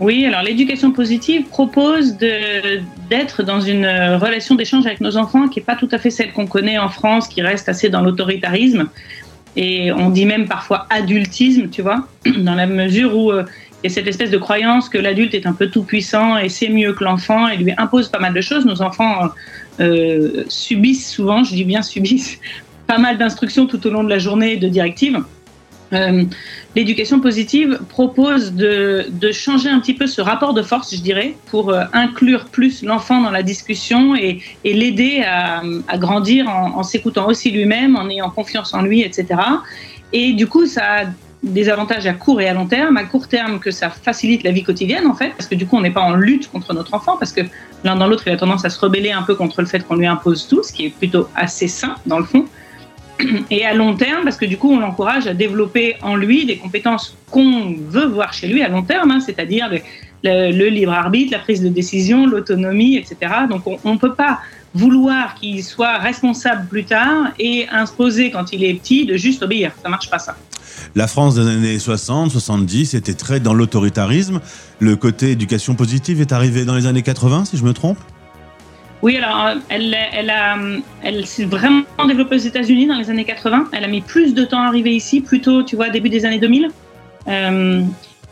[0.00, 5.60] Oui, alors l'éducation positive propose d'être dans une euh, relation d'échange avec nos enfants qui
[5.60, 8.88] n'est pas tout à fait celle qu'on connaît en France, qui reste assez dans l'autoritarisme.
[9.56, 12.06] Et on dit même parfois adultisme, tu vois,
[12.38, 13.44] dans la mesure où euh,
[13.82, 16.48] il y a cette espèce de croyance que l'adulte est un peu tout puissant et
[16.48, 18.64] c'est mieux que l'enfant et lui impose pas mal de choses.
[18.64, 19.30] Nos enfants
[19.80, 22.38] euh, subissent souvent, je dis bien subissent,
[22.86, 25.22] pas mal d'instructions tout au long de la journée, de directives.
[25.92, 26.24] Euh,
[26.74, 31.70] L'éducation positive propose de, changer un petit peu ce rapport de force, je dirais, pour
[31.70, 37.26] euh, inclure plus l'enfant dans la discussion et, l'aider à, à grandir en, en s'écoutant
[37.26, 39.26] aussi lui-même, en ayant confiance en lui, etc.
[40.12, 41.04] Et du coup, ça a
[41.42, 42.96] des avantages à court et à long terme.
[42.96, 45.76] À court terme, que ça facilite la vie quotidienne, en fait, parce que du coup,
[45.76, 47.42] on n'est pas en lutte contre notre enfant, parce que
[47.84, 49.96] l'un dans l'autre, il a tendance à se rebeller un peu contre le fait qu'on
[49.96, 52.46] lui impose tout, ce qui est plutôt assez sain, dans le fond
[53.50, 56.56] et à long terme, parce que du coup, on l'encourage à développer en lui des
[56.56, 59.70] compétences qu'on veut voir chez lui à long terme, hein, c'est-à-dire
[60.24, 63.32] le, libre arbitre, la prise de décision, l'autonomie, etc.
[63.48, 64.40] Donc, on ne peut pas
[64.74, 69.72] vouloir qu'il soit responsable plus tard et imposer quand il est petit de juste obéir.
[69.82, 70.36] Ça marche pas ça.
[70.94, 74.40] La France des années 60, 70 était très dans l'autoritarisme.
[74.78, 77.98] Le côté éducation positive est arrivé dans les années 80, si je me trompe?
[79.02, 83.10] Oui, alors euh, elle, elle, a, euh, elle s'est vraiment développée aux États-Unis dans les
[83.10, 83.70] années 80.
[83.72, 86.38] Elle a mis plus de temps à arriver ici, plutôt, tu vois, début des années
[86.38, 86.70] 2000.
[87.28, 87.82] Euh,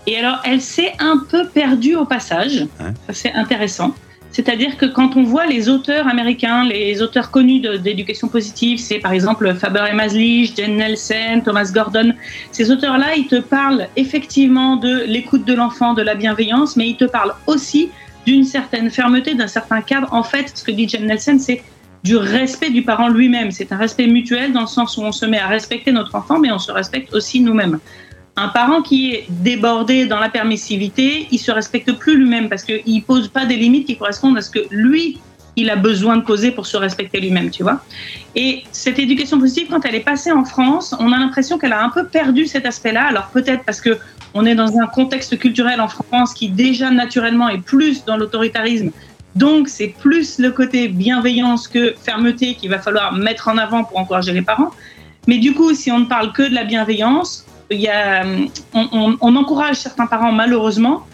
[0.06, 2.66] et alors, elle s'est un peu perdue au passage.
[2.78, 2.92] Ouais.
[3.08, 3.94] Ça, c'est intéressant.
[4.32, 9.12] C'est-à-dire que quand on voit les auteurs américains, les auteurs connus d'éducation positive, c'est par
[9.12, 12.12] exemple Faber et Maslich, Jen Nelson, Thomas Gordon,
[12.52, 16.96] ces auteurs-là, ils te parlent effectivement de l'écoute de l'enfant, de la bienveillance, mais ils
[16.96, 17.90] te parlent aussi
[18.26, 20.08] d'une certaine fermeté, d'un certain cadre.
[20.12, 21.62] En fait, ce que dit Jen Nelson, c'est
[22.04, 23.50] du respect du parent lui-même.
[23.50, 26.38] C'est un respect mutuel dans le sens où on se met à respecter notre enfant,
[26.38, 27.78] mais on se respecte aussi nous-mêmes.
[28.36, 33.02] Un parent qui est débordé dans la permissivité, il se respecte plus lui-même parce qu'il
[33.02, 35.18] pose pas des limites qui correspondent à ce que lui,
[35.60, 37.80] il a besoin de poser pour se respecter lui-même, tu vois.
[38.34, 41.82] Et cette éducation positive, quand elle est passée en France, on a l'impression qu'elle a
[41.84, 43.04] un peu perdu cet aspect-là.
[43.06, 43.98] Alors peut-être parce que
[44.34, 48.90] on est dans un contexte culturel en France qui déjà naturellement est plus dans l'autoritarisme
[49.36, 53.96] Donc, c'est plus le côté bienveillance que fermeté qu'il va falloir mettre en avant pour
[53.98, 54.70] encourager les parents.
[55.28, 58.24] Mais du coup, si on ne parle que de la bienveillance, il y a,
[58.74, 61.06] on- on encourage certains parents, malheureusement,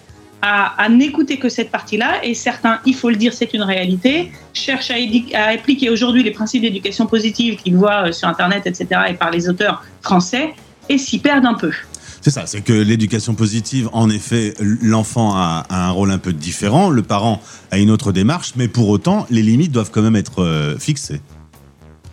[0.42, 2.24] à, n'écouter que cette partie-là.
[2.24, 6.62] Et certains, il faut le dire, c'est une réalité, cherchent à, appliquer aujourd'hui les principes
[6.62, 10.54] d'éducation positive qu'ils voient euh, sur Internet, etc., et par les auteurs français,
[10.88, 11.72] et s'y perdent un peu.
[12.20, 16.32] C'est ça, c'est que l'éducation positive, en effet, l'enfant a, a un rôle un peu
[16.32, 20.16] différent, le parent a une autre démarche, mais pour autant, les limites doivent quand même
[20.16, 21.20] être euh, fixées.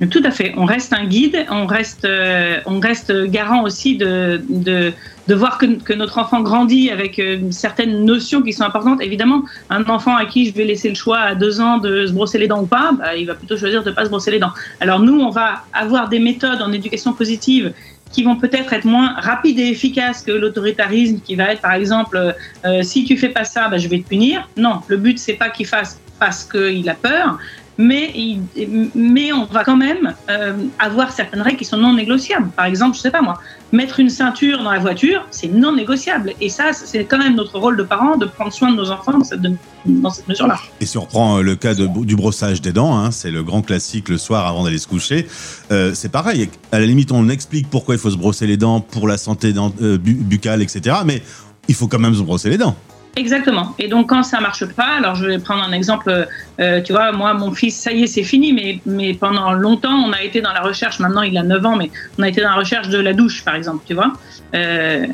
[0.09, 0.53] Tout à fait.
[0.57, 4.93] On reste un guide, on reste, euh, on reste garant aussi de, de,
[5.33, 9.01] voir que, que notre enfant grandit avec euh, certaines notions qui sont importantes.
[9.01, 12.11] Évidemment, un enfant à qui je vais laisser le choix à deux ans de se
[12.11, 14.31] brosser les dents ou pas, bah, il va plutôt choisir de ne pas se brosser
[14.31, 14.51] les dents.
[14.79, 17.71] Alors nous, on va avoir des méthodes en éducation positive
[18.11, 22.35] qui vont peut-être être moins rapides et efficaces que l'autoritarisme qui va être par exemple
[22.63, 25.33] euh, si tu fais pas ça bah, je vais te punir non le but c'est
[25.33, 27.39] pas qu'il fasse parce qu'il a peur
[27.77, 32.49] mais, on va quand même euh, avoir certaines règles qui sont non négociables.
[32.49, 33.39] Par exemple, je sais pas moi,
[33.71, 36.33] mettre une ceinture dans la voiture, c'est non négociable.
[36.39, 39.17] Et ça, c'est quand même notre rôle de parents de prendre soin de nos enfants
[39.17, 40.59] dans cette, mesure-là.
[40.79, 43.61] Et si on reprend euh, le cas du brossage des dents, hein, c'est le grand
[43.61, 45.27] classique le soir avant d'aller se coucher,
[45.71, 46.49] euh, c'est pareil.
[46.71, 49.53] À la limite, on explique pourquoi il faut se brosser les dents pour la santé
[49.81, 50.97] buccale, etc.
[51.05, 51.21] Mais
[51.67, 52.75] il faut quand même se brosser les dents.
[53.15, 53.75] Exactement.
[53.77, 56.27] Et donc quand ça marche pas, alors je vais prendre un exemple.
[56.59, 58.53] euh, tu vois, moi, mon fils, ça y est, c'est fini.
[58.53, 60.99] Mais, mais pendant longtemps, on a été dans la recherche.
[60.99, 63.45] Maintenant, il a 9 ans, mais on a été dans la recherche de la douche,
[63.45, 63.83] par exemple.
[63.87, 64.13] Tu vois.
[64.55, 65.05] Euh,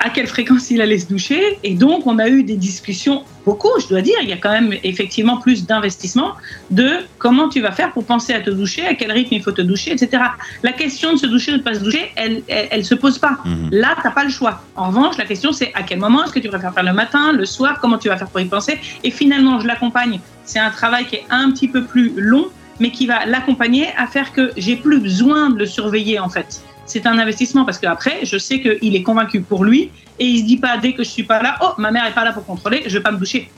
[0.00, 1.58] à quelle fréquence il allait se doucher.
[1.62, 4.16] Et donc, on a eu des discussions, beaucoup, je dois dire.
[4.22, 6.32] Il y a quand même effectivement plus d'investissement
[6.70, 9.52] de comment tu vas faire pour penser à te doucher, à quel rythme il faut
[9.52, 10.22] te doucher, etc.
[10.62, 13.18] La question de se doucher ou de pas se doucher, elle, elle, elle se pose
[13.18, 13.38] pas.
[13.70, 14.62] Là, t'as pas le choix.
[14.76, 17.32] En revanche, la question c'est à quel moment est-ce que tu préfères faire le matin,
[17.32, 18.78] le soir, comment tu vas faire pour y penser.
[19.04, 20.20] Et finalement, je l'accompagne.
[20.44, 22.48] C'est un travail qui est un petit peu plus long,
[22.78, 26.62] mais qui va l'accompagner à faire que j'ai plus besoin de le surveiller en fait.
[26.90, 30.44] C'est un investissement parce qu'après, je sais qu'il est convaincu pour lui et il se
[30.44, 32.44] dit pas dès que je suis pas là, oh ma mère est pas là pour
[32.44, 33.48] contrôler, je vais pas me doucher.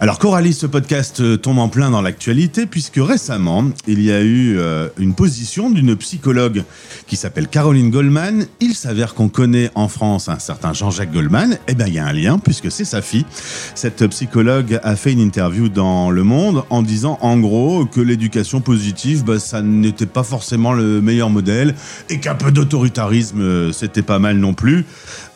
[0.00, 4.20] Alors Coralie, ce podcast euh, tombe en plein dans l'actualité puisque récemment, il y a
[4.22, 6.62] eu euh, une position d'une psychologue
[7.08, 8.46] qui s'appelle Caroline Goldman.
[8.60, 11.58] Il s'avère qu'on connaît en France un certain Jean-Jacques Goldman.
[11.66, 13.26] Eh bien, il y a un lien puisque c'est sa fille.
[13.74, 18.60] Cette psychologue a fait une interview dans Le Monde en disant en gros que l'éducation
[18.60, 21.74] positive, bah, ça n'était pas forcément le meilleur modèle
[22.08, 24.86] et qu'un peu d'autoritarisme, euh, c'était pas mal non plus.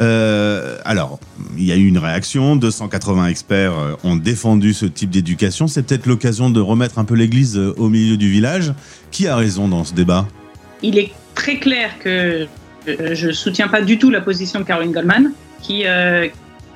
[0.03, 1.20] Euh, alors,
[1.57, 2.57] il y a eu une réaction.
[2.57, 5.68] 280 experts euh, ont défendu ce type d'éducation.
[5.68, 8.74] C'est peut-être l'occasion de remettre un peu l'église euh, au milieu du village.
[9.11, 10.26] Qui a raison dans ce débat?
[10.82, 12.46] Il est très clair que
[12.86, 15.84] je soutiens pas du tout la position de Caroline Goldman, qui,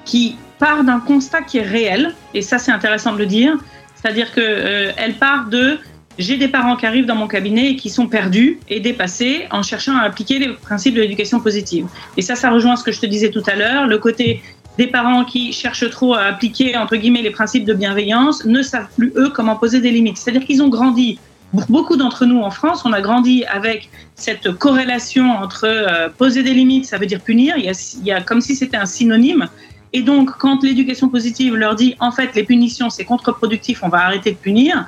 [0.04, 3.56] qui part d'un constat qui est réel, et ça c'est intéressant de le dire,
[3.94, 5.78] c'est-à-dire que euh, part de
[6.18, 9.62] j'ai des parents qui arrivent dans mon cabinet et qui sont perdus et dépassés en
[9.62, 11.86] cherchant à appliquer les principes de l'éducation positive.
[12.16, 14.42] Et ça, ça rejoint ce que je te disais tout à l'heure, le côté
[14.78, 18.88] des parents qui cherchent trop à appliquer entre guillemets les principes de bienveillance ne savent
[18.96, 20.18] plus eux comment poser des limites.
[20.18, 21.18] C'est-à-dire qu'ils ont grandi
[21.52, 26.52] beaucoup d'entre nous en France, on a grandi avec cette corrélation entre euh, poser des
[26.52, 27.54] limites, ça veut dire punir.
[27.56, 29.48] Il y a, il y a comme si c'était un synonyme.
[29.92, 33.98] Et donc, quand l'éducation positive leur dit en fait les punitions c'est contre-productif, on va
[33.98, 34.86] arrêter de punir,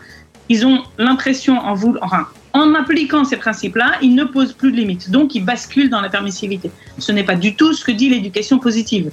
[0.48, 4.76] ils ont l'impression en voulant, enfin, en appliquant ces principes-là, ils ne posent plus de
[4.76, 5.10] limites.
[5.10, 6.70] Donc, ils basculent dans la permissivité.
[6.98, 9.10] Ce n'est pas du tout ce que dit l'éducation positive.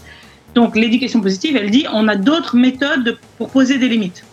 [0.56, 4.24] Donc, l'éducation positive, elle dit on a d'autres méthodes de- pour poser des limites.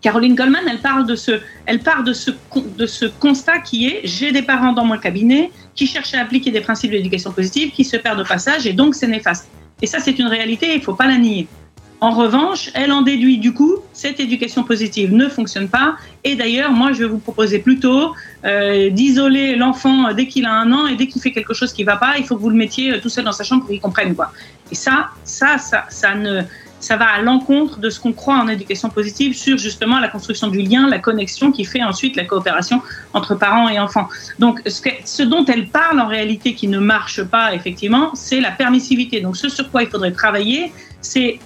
[0.00, 2.32] Caroline Goldman, elle parle de ce, elle part de ce,
[2.76, 6.50] de ce constat qui est j'ai des parents dans mon cabinet qui cherchent à appliquer
[6.50, 9.48] des principes de l'éducation positive, qui se perdent au passage et donc c'est néfaste.
[9.80, 11.46] Et ça, c'est une réalité, il ne faut pas la nier.
[12.02, 15.94] En revanche, elle en déduit du coup, cette éducation positive ne fonctionne pas.
[16.24, 18.12] Et d'ailleurs, moi, je vais vous proposer plutôt
[18.44, 21.82] euh, d'isoler l'enfant dès qu'il a un an et dès qu'il fait quelque chose qui
[21.82, 23.62] ne va pas, il faut que vous le mettiez euh, tout seul dans sa chambre
[23.62, 24.32] pour qu'il comprenne quoi.
[24.72, 26.42] Et ça, ça, ça, ça ne,
[26.80, 30.48] ça va à l'encontre de ce qu'on croit en éducation positive sur justement la construction
[30.48, 32.82] du lien, la connexion qui fait ensuite la coopération
[33.12, 34.08] entre parents et enfants.
[34.40, 38.50] Donc, ce, ce dont elle parle en réalité qui ne marche pas effectivement, c'est la
[38.50, 39.20] permissivité.
[39.20, 41.38] Donc, ce sur quoi il faudrait travailler, c'est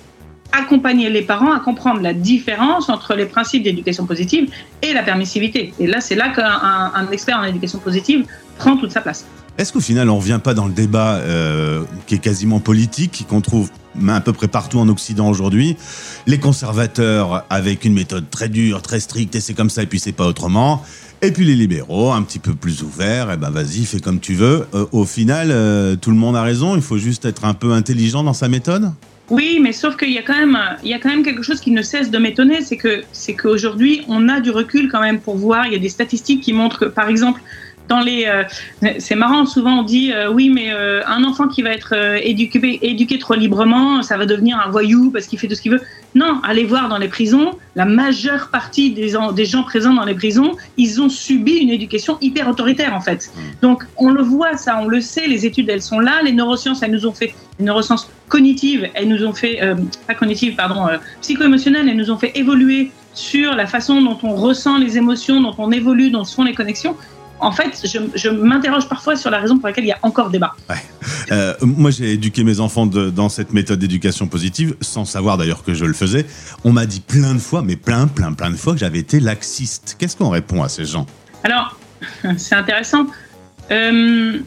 [0.53, 4.49] accompagner les parents à comprendre la différence entre les principes d'éducation positive
[4.83, 5.73] et la permissivité.
[5.79, 8.25] Et là, c'est là qu'un un- un expert en éducation positive
[8.59, 9.25] prend toute sa place.
[9.59, 13.41] Est-ce qu'au final, on revient pas dans le débat euh, qui est quasiment politique, qu'on
[13.41, 13.71] trouve
[14.09, 15.77] à peu près partout en Occident aujourd'hui
[16.27, 19.99] Les conservateurs avec une méthode très dure, très stricte, et c'est comme ça, et puis
[19.99, 20.83] c'est pas autrement.
[21.23, 24.35] Et puis les libéraux, un petit peu plus ouverts, et ben vas-y, fais comme tu
[24.35, 24.67] veux.
[24.75, 27.73] Euh, au final, euh, tout le monde a raison, il faut juste être un peu
[27.73, 28.93] intelligent dans sa méthode?
[29.29, 31.61] Oui, mais sauf qu'il y a quand même, il y a quand même quelque chose
[31.61, 35.21] qui ne cesse de m'étonner, c'est que c'est qu'aujourd'hui on a du recul quand même
[35.21, 35.67] pour voir.
[35.67, 37.41] Il y a des statistiques qui montrent que, par exemple,
[37.89, 38.43] dans les, euh,
[38.99, 39.47] c'est marrant.
[39.47, 43.35] Souvent on dit euh, oui, mais euh, un enfant qui va être éduqué, éduqué trop
[43.35, 45.81] librement, ça va devenir un voyou parce qu'il fait tout ce qu'il veut.
[46.15, 50.15] Non, allez voir dans les prisons, la majeure partie des, des gens présents dans les
[50.15, 53.31] prisons, ils ont subi une éducation hyper autoritaire en fait.
[53.63, 56.83] Donc on le voit ça, on le sait, les études elles sont là, les neurosciences
[56.83, 59.61] elles nous ont fait, les neurosciences cognitives elles nous ont fait,
[60.07, 60.87] pas cognitives pardon,
[61.21, 65.55] psycho-émotionnelles elles nous ont fait évoluer sur la façon dont on ressent les émotions, dont
[65.59, 66.97] on évolue, dont se font les connexions.
[67.41, 70.31] En fait, je, je m'interroge parfois sur la raison pour laquelle il y a encore
[70.31, 70.55] débat.
[71.31, 75.63] Euh, moi, j'ai éduqué mes enfants de- dans cette méthode d'éducation positive, sans savoir d'ailleurs
[75.63, 76.25] que je le faisais.
[76.65, 79.21] On m'a dit plein de fois, mais plein, plein, plein de fois, que j'avais été
[79.21, 79.97] laxiste.
[79.99, 81.05] Qu'est-ce qu'on répond à ces gens?
[81.45, 81.79] Alors,
[82.39, 83.07] c'est intéressant.
[83.71, 84.39] Euh,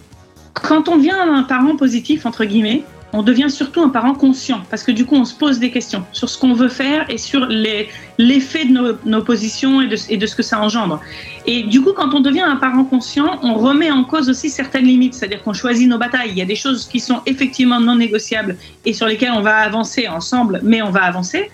[0.53, 2.83] quand on devient un parent positif, entre guillemets,
[3.13, 6.03] on devient surtout un parent conscient, parce que du coup, on se pose des questions
[6.11, 10.17] sur ce qu'on veut faire et sur l'effet de nos, nos positions et de, et
[10.17, 11.01] de ce que ça engendre.
[11.45, 14.85] Et du coup, quand on devient un parent conscient, on remet en cause aussi certaines
[14.85, 16.29] limites, c'est-à-dire qu'on choisit nos batailles.
[16.29, 19.57] Il y a des choses qui sont effectivement non négociables et sur lesquelles on va
[19.57, 21.49] avancer ensemble, mais on va avancer.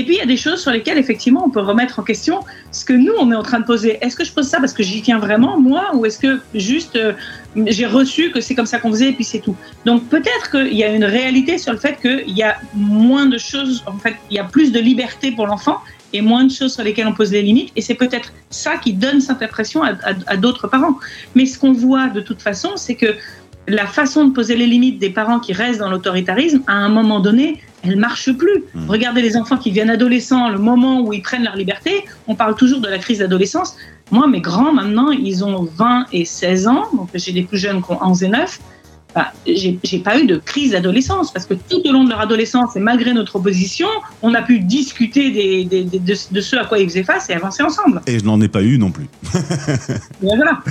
[0.00, 2.40] Et puis, il y a des choses sur lesquelles, effectivement, on peut remettre en question
[2.72, 3.98] ce que nous, on est en train de poser.
[4.00, 6.96] Est-ce que je pose ça parce que j'y tiens vraiment, moi, ou est-ce que juste
[6.96, 7.12] euh,
[7.66, 9.54] j'ai reçu que c'est comme ça qu'on faisait et puis c'est tout?
[9.84, 13.36] Donc, peut-être qu'il y a une réalité sur le fait qu'il y a moins de
[13.36, 15.76] choses, en fait, il y a plus de liberté pour l'enfant
[16.14, 17.70] et moins de choses sur lesquelles on pose les limites.
[17.76, 20.96] Et c'est peut-être ça qui donne cette impression à, d'autres parents.
[21.34, 23.16] Mais ce qu'on voit de toute façon, c'est que
[23.68, 27.20] la façon de poser les limites des parents qui restent dans l'autoritarisme, à un moment
[27.20, 28.64] donné, elle marche plus.
[28.88, 32.54] Regardez les enfants qui viennent adolescents, le moment où ils prennent leur liberté, on parle
[32.54, 33.76] toujours de la crise d'adolescence.
[34.10, 37.82] Moi, mes grands, maintenant, ils ont 20 et 16 ans, donc j'ai des plus jeunes
[37.82, 38.60] qui ont 11 et 9.
[39.46, 42.80] J'ai pas eu de crise d'adolescence parce que tout au long de leur adolescence et
[42.80, 43.88] malgré notre opposition,
[44.22, 47.28] on a pu discuter des, des- des- de, de ce à quoi ils faisaient face
[47.30, 48.00] et avancer ensemble.
[48.06, 49.06] Et je n'en ai pas eu non plus.
[50.22, 50.60] Voilà.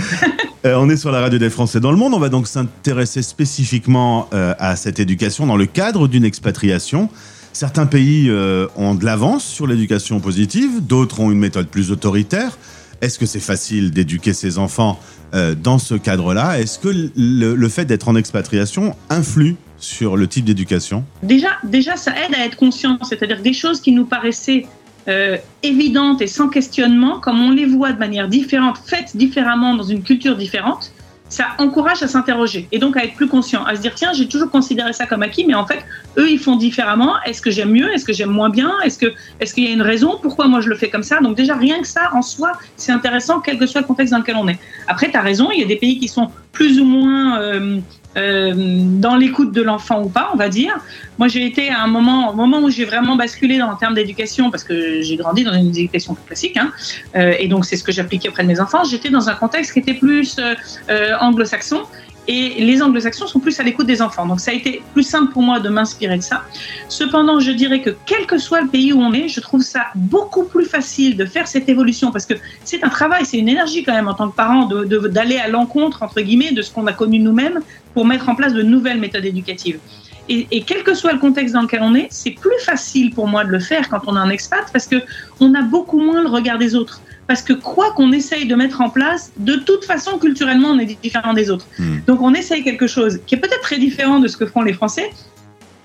[0.65, 2.13] Euh, on est sur la radio des Français dans le monde.
[2.13, 7.07] On va donc s'intéresser spécifiquement euh, à cette éducation dans le cadre d'une expatriation.
[7.53, 12.57] Certains pays euh, ont de l'avance sur l'éducation positive, d'autres ont une méthode plus autoritaire.
[13.01, 14.99] Est-ce que c'est facile d'éduquer ses enfants
[15.33, 16.59] euh, dans ce cadre-là?
[16.59, 21.05] Est-ce que le, fait d'être en expatriation influe sur le type d'éducation?
[21.23, 24.65] Déjà, déjà, ça aide à être conscient, c'est-à-dire des choses qui nous paraissaient
[25.07, 29.83] euh, évidentes et sans questionnement, comme on les voit de manière différente, faites différemment dans
[29.83, 30.91] une culture différente,
[31.29, 34.27] ça encourage à s'interroger et donc à être plus conscient, à se dire tiens, j'ai
[34.27, 35.85] toujours considéré ça comme acquis, mais en fait,
[36.17, 37.13] eux, ils font différemment.
[37.25, 37.93] Est-ce que j'aime mieux?
[37.93, 38.73] Est-ce que j'aime moins bien?
[38.83, 40.17] Est-ce que est-ce qu'il y a une raison?
[40.21, 41.19] Pourquoi moi je le fais comme ça?
[41.19, 44.19] Donc déjà, rien que ça en soi, c'est intéressant, quel que soit le contexte dans
[44.19, 44.59] lequel on est.
[44.87, 47.79] Après, tu as raison, il y a des pays qui sont plus ou moins euh,
[48.17, 50.75] euh, dans l'écoute de l'enfant ou pas, on va dire.
[51.19, 54.63] Moi, j'ai été à un moment, où j'ai vraiment basculé dans le terme d'éducation, parce
[54.63, 56.71] que j'ai grandi dans une éducation plus classique, hein,
[57.15, 58.83] euh, et donc c'est ce que j'appliquais auprès de mes enfants.
[58.83, 61.83] J'étais dans un contexte qui était plus euh, anglo-saxon,
[62.27, 64.25] et les anglo-saxons sont plus à l'écoute des enfants.
[64.25, 66.43] Donc ça a été plus simple pour moi de m'inspirer de ça.
[66.87, 69.87] Cependant, je dirais que quel que soit le pays où on est, je trouve ça
[69.95, 73.83] beaucoup plus facile de faire cette évolution parce que c'est un travail, c'est une énergie
[73.83, 76.93] quand même en tant que parent d'aller à l'encontre, entre guillemets, de ce qu'on a
[76.93, 77.61] connu nous-mêmes
[77.93, 79.79] pour mettre en place de nouvelles méthodes éducatives.
[80.27, 83.27] Et, et quel que soit le contexte dans lequel on est, c'est plus facile pour
[83.27, 84.97] moi de le faire quand on est un expat parce que
[85.39, 87.01] on a beaucoup moins le regard des autres.
[87.29, 90.97] Parce que quoi qu'on essaye de mettre en place, de toute façon, culturellement, on est
[90.99, 91.67] différent des autres.
[92.07, 94.73] Donc on essaye quelque chose qui est peut-être très différent de ce que font les
[94.73, 95.11] Français,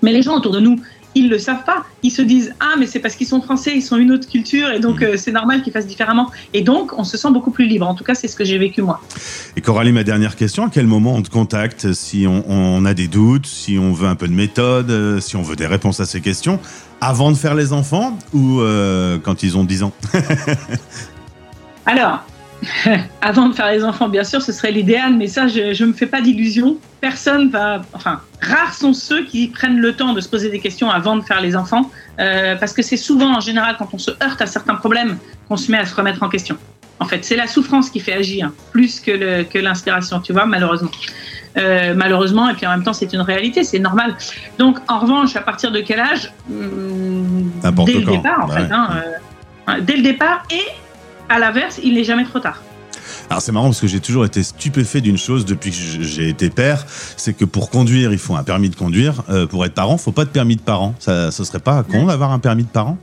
[0.01, 0.79] mais les gens autour de nous,
[1.13, 1.85] ils le savent pas.
[2.01, 4.71] Ils se disent ah mais c'est parce qu'ils sont français, ils sont une autre culture
[4.71, 6.31] et donc euh, c'est normal qu'ils fassent différemment.
[6.55, 7.87] Et donc on se sent beaucoup plus libre.
[7.87, 8.99] En tout cas c'est ce que j'ai vécu moi.
[9.55, 12.93] Et Coralie, ma dernière question, à quel moment on te contacte si on, on a
[12.95, 15.99] des doutes, si on veut un peu de méthode, euh, si on veut des réponses
[15.99, 16.59] à ces questions,
[17.01, 19.93] avant de faire les enfants ou euh, quand ils ont 10 ans?
[21.85, 22.19] Alors,
[23.21, 25.93] avant de faire les enfants, bien sûr, ce serait l'idéal, mais ça, je ne me
[25.93, 26.77] fais pas d'illusions.
[27.01, 27.81] Personne va.
[27.93, 31.21] Enfin, rares sont ceux qui prennent le temps de se poser des questions avant de
[31.21, 34.45] faire les enfants, euh, parce que c'est souvent, en général, quand on se heurte à
[34.47, 35.17] certains problèmes,
[35.47, 36.57] qu'on se met à se remettre en question.
[36.99, 40.89] En fait, c'est la souffrance qui fait agir, plus que l'inspiration, tu vois, malheureusement.
[41.57, 44.15] Euh, malheureusement, et puis en même temps, c'est une réalité, c'est normal.
[44.57, 46.31] Donc, en revanche, à partir de quel âge?
[46.49, 48.11] Hum, N'importe Dès le quand.
[48.13, 48.61] départ, en Bah fait.
[48.63, 48.67] ouais.
[48.71, 48.89] hein,
[49.69, 50.61] euh, dès le départ, et
[51.29, 52.61] à l'inverse, il n'est jamais trop tard.
[53.29, 56.49] Alors c'est marrant parce que j'ai toujours été stupéfait d'une chose depuis que j'ai été
[56.49, 56.85] père,
[57.17, 59.23] c'est que pour conduire, il faut un permis de conduire.
[59.29, 60.93] Euh, pour être parent, faut pas de permis de parent.
[60.99, 62.97] Ça, ce serait pas con d'avoir un permis de parent?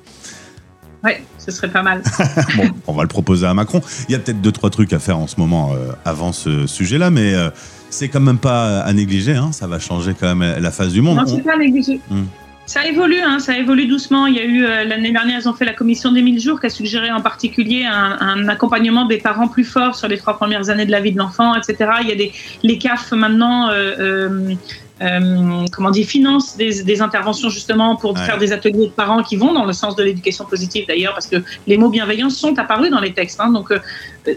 [1.04, 2.02] Ouais, ce serait pas mal.
[2.56, 3.80] Bon, on va le proposer à Macron.
[4.08, 6.66] Il y a peut-être deux trois trucs à faire en ce moment euh, avant ce
[6.68, 7.50] sujet-là, mais euh,
[7.90, 9.34] c'est quand même pas à négliger.
[9.34, 9.50] Hein.
[9.52, 11.16] Ça va changer quand même la face du monde.
[11.16, 12.00] Non, On- c'est pas négligé.
[12.08, 12.24] Hmm.
[12.64, 14.26] Ça évolue, hein, ça évolue doucement.
[14.26, 16.60] Il y a eu euh, l'année dernière, ils ont fait la commission des 1000 jours
[16.60, 20.36] qui a suggéré en particulier un, un accompagnement des parents plus fort sur les trois
[20.38, 21.90] premières années de la vie de l'enfant, etc.
[22.02, 22.32] Il y a des
[22.62, 23.68] les CAF maintenant.
[23.70, 24.54] euh, euh,
[25.02, 28.24] euh, comment dire, financent des, des interventions justement pour Ouais.
[28.24, 31.26] faire des ateliers de parents qui vont dans le sens de l'éducation positive d'ailleurs, parce
[31.26, 33.40] que les mots bienveillance sont apparus dans les textes.
[33.40, 33.72] hein, donc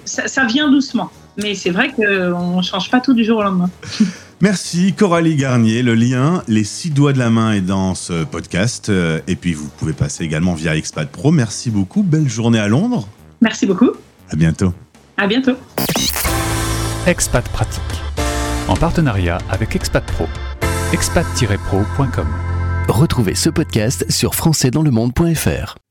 [0.05, 1.11] ça, ça vient doucement.
[1.37, 3.69] Mais c'est vrai qu'on ne change pas tout du jour au lendemain.
[4.41, 5.81] Merci Coralie Garnier.
[5.81, 8.89] Le lien, les six doigts de la main est dans ce podcast.
[8.89, 11.31] Euh, Et puis vous pouvez passer également via Expat Pro.
[11.31, 12.03] Merci beaucoup.
[12.03, 13.07] Belle journée à Londres.
[13.41, 13.91] Merci beaucoup.
[14.29, 14.73] À bientôt.
[15.17, 15.53] À bientôt.
[17.07, 17.81] Expat Pratique.
[18.67, 20.27] En partenariat avec Expat Pro.
[20.91, 22.27] expat-pro.com.
[22.87, 25.84] Retrouvez ce podcast sur françaisdanslemonde.fr.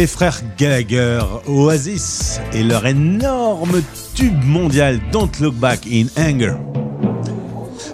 [0.00, 3.82] Les frères Gallagher, Oasis et leur énorme
[4.14, 6.54] tube mondial Don't Look Back in Anger.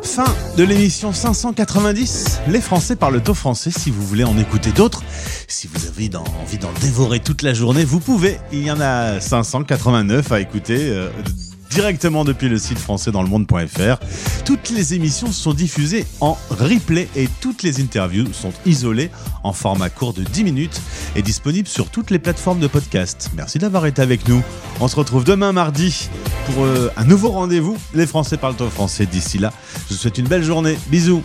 [0.04, 2.42] Fin de l'émission 590.
[2.46, 3.72] Les Français parlent au français.
[3.72, 5.02] Si vous voulez en écouter d'autres,
[5.48, 8.38] si vous avez envie d'en dévorer toute la journée, vous pouvez.
[8.52, 11.10] Il y en a 589 à écouter euh,
[11.70, 13.98] directement depuis le site françaisdanslemonde.fr.
[14.46, 19.10] Toutes les émissions sont diffusées en replay et toutes les interviews sont isolées
[19.42, 20.80] en format court de 10 minutes
[21.16, 23.30] et disponibles sur toutes les plateformes de podcast.
[23.34, 24.40] Merci d'avoir été avec nous.
[24.80, 26.08] On se retrouve demain mardi
[26.46, 27.76] pour euh, un nouveau rendez-vous.
[27.92, 29.04] Les Français parlent au français.
[29.06, 29.52] D'ici là,
[29.88, 30.78] je vous souhaite une belle journée.
[30.86, 31.24] Bisous.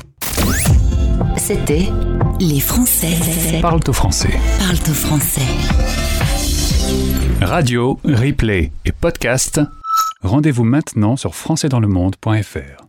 [1.38, 1.90] C'était
[2.40, 3.18] Les Français
[3.62, 4.40] Parle au français.
[4.58, 5.42] parlent au français.
[7.40, 9.62] Radio, replay et podcast.
[10.24, 12.82] Rendez-vous maintenant sur françaisdanslemonde.fr.